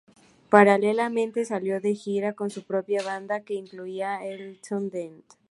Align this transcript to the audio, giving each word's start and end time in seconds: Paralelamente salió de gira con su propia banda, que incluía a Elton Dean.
Paralelamente 0.49 1.45
salió 1.45 1.79
de 1.79 1.93
gira 1.93 2.33
con 2.33 2.49
su 2.49 2.63
propia 2.63 3.03
banda, 3.03 3.41
que 3.41 3.53
incluía 3.53 4.15
a 4.15 4.25
Elton 4.25 4.89
Dean. 4.89 5.23